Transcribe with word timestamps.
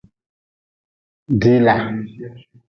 Dila. 1.41 1.77